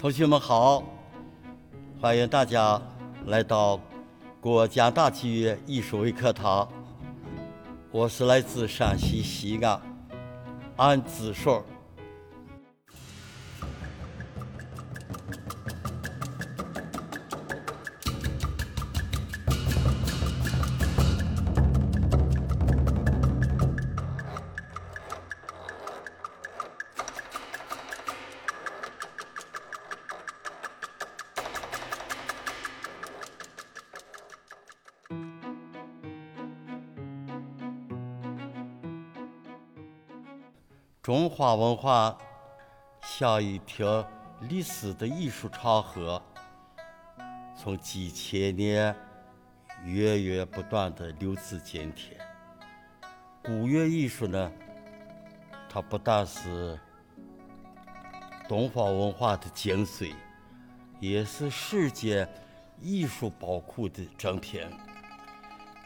[0.00, 0.82] 同学们好，
[2.00, 2.80] 欢迎大家
[3.26, 3.78] 来到
[4.40, 6.66] 国家大剧院艺术微课堂。
[7.90, 9.78] 我是来自陕西西安
[10.76, 11.62] 安子顺。
[41.10, 42.16] 中华文化
[43.02, 44.08] 像一条
[44.42, 46.22] 历史的艺术长河，
[47.56, 48.94] 从几千年
[49.82, 52.16] 源源不断的流至今天。
[53.42, 54.52] 古乐艺术呢，
[55.68, 56.78] 它不但是
[58.48, 60.14] 东方文化的精髓，
[61.00, 62.24] 也是世界
[62.80, 64.64] 艺术宝库的珍品。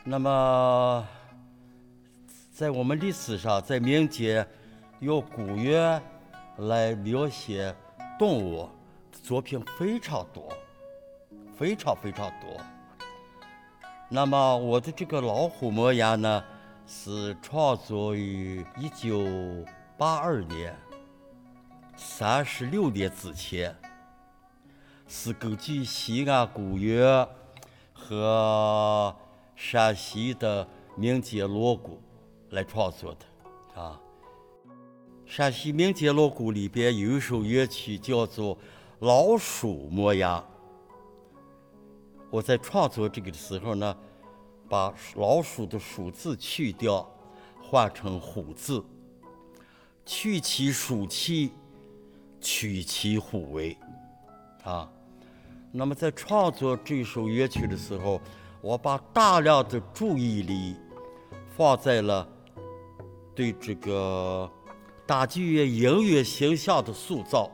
[0.05, 1.09] 那么，
[2.53, 4.47] 在我们历史上，在民间。
[5.01, 6.01] 用古乐
[6.59, 7.75] 来描写
[8.19, 8.69] 动物
[9.11, 10.49] 的作品非常多，
[11.57, 12.61] 非常非常多。
[14.09, 16.45] 那么我的这个老虎模样呢，
[16.87, 19.27] 是创作于一九
[19.99, 20.75] 八二年，
[21.97, 23.77] 三十六年之前，
[25.09, 27.29] 是根据西安古乐
[27.93, 29.15] 和
[29.57, 32.01] 陕西的民间锣鼓
[32.51, 34.01] 来创作的，啊。
[35.37, 38.55] 陕西民间锣鼓里边有一首乐曲叫做
[39.01, 40.39] 《老鼠磨牙》。
[42.31, 43.97] 我在创作这个的时候呢，
[44.69, 47.05] 把老鼠的“鼠”字去掉，
[47.61, 48.85] 换成“虎”字，
[50.07, 51.51] 去其鼠气，
[52.41, 53.77] 取其虎威，
[54.63, 54.89] 啊。
[55.73, 58.21] 那么在创作这首乐曲的时候，
[58.61, 60.77] 我把大量的注意力
[61.57, 62.29] 放在了
[63.35, 64.49] 对这个。
[65.07, 67.51] 大剧院音乐形象的塑造，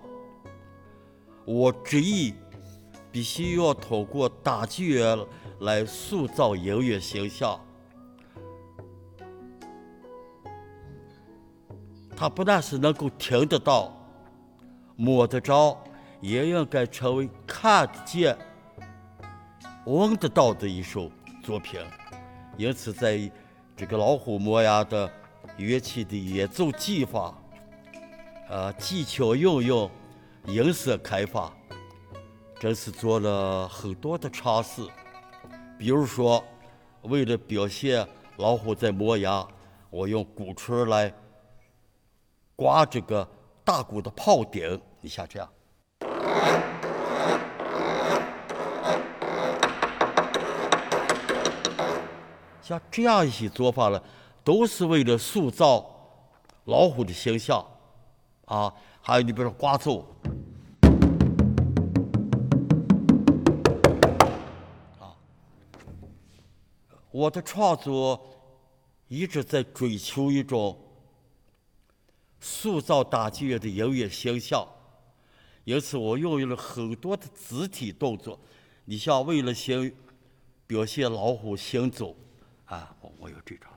[1.44, 2.32] 我执意
[3.10, 5.18] 必须要通过大剧院
[5.60, 7.60] 来塑造音乐形象。
[12.16, 13.92] 它不但是能够听得到、
[14.94, 15.76] 摸得着，
[16.20, 18.38] 也应该成为看得见、
[19.86, 21.10] 闻得到的一首
[21.42, 21.80] 作品。
[22.56, 23.18] 因此，在
[23.74, 25.10] 这个老虎模样的
[25.56, 27.34] 乐器的演奏技法。
[28.48, 29.88] 呃，技巧运用、
[30.46, 31.52] 音色开发，
[32.58, 34.82] 真是做了很多的尝试。
[35.78, 36.44] 比如说，
[37.02, 38.04] 为了表现
[38.38, 39.46] 老虎在磨牙，
[39.88, 41.14] 我用鼓槌来
[42.56, 43.26] 刮这个
[43.64, 45.48] 大鼓的炮顶，你像这样，
[52.60, 54.02] 像这样一些做法呢，
[54.42, 55.90] 都是为了塑造
[56.64, 57.64] 老虎的形象。
[58.46, 60.04] 啊，还有你比如说刮奏，
[64.98, 65.14] 啊，
[67.12, 68.20] 我的创作
[69.06, 70.76] 一直在追求一种
[72.40, 74.66] 塑造大剧院的音乐形象，
[75.62, 78.36] 因此我运用了很多的肢体动作。
[78.84, 79.94] 你像为了行
[80.66, 82.16] 表现老虎行走，
[82.64, 83.70] 啊，我我有这种。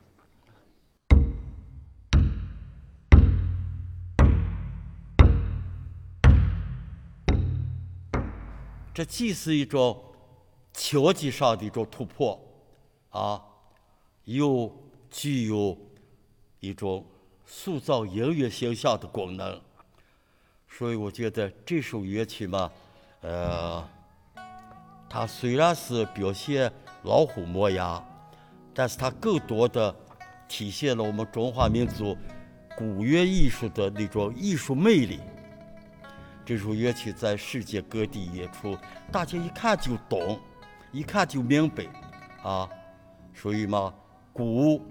[8.94, 10.00] 这既是一种
[10.74, 12.40] 敲击上的一种突破，
[13.10, 13.42] 啊，
[14.26, 14.72] 又
[15.10, 15.76] 具有
[16.60, 17.04] 一种
[17.46, 19.60] 塑造音乐形象的功能。
[20.70, 22.72] 所以我觉得这首乐曲嘛，
[23.22, 23.88] 呃，
[25.10, 26.72] 它虽然是表现
[27.04, 28.04] 老虎磨牙，
[28.74, 29.96] 但是它更多的
[30.48, 32.16] 体现了我们中华民族
[32.78, 35.20] 古乐艺术的那种艺术魅力。
[36.46, 38.78] 这首乐曲在世界各地演出，
[39.12, 40.38] 大家一看就懂，
[40.92, 41.86] 一看就明白，
[42.44, 42.70] 啊，
[43.34, 43.94] 所以嘛，
[44.34, 44.82] 鼓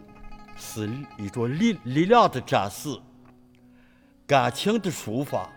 [0.57, 0.89] 是
[1.19, 2.99] 一种力力量的展示，
[4.27, 5.51] 感情的抒发，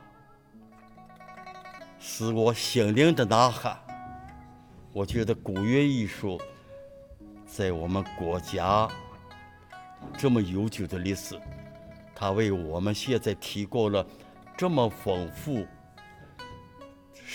[1.98, 3.80] 是我心灵的呐喊。
[4.92, 6.40] 我觉得古乐艺术
[7.46, 8.86] 在我们国家
[10.18, 11.40] 这么悠久的历史，
[12.14, 14.06] 它为我们现在提供了
[14.58, 15.66] 这么丰富。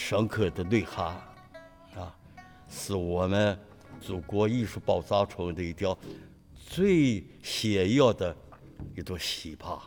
[0.00, 1.14] 深刻的内涵，
[1.94, 2.16] 啊，
[2.70, 3.56] 是我们
[4.00, 5.96] 祖国艺术宝藏中的一条
[6.56, 8.34] 最显要的
[8.96, 9.78] 一朵奇葩。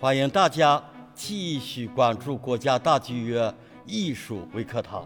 [0.00, 0.80] 欢迎大家
[1.12, 3.52] 继续关注国家大剧院
[3.84, 5.04] 艺术微课堂。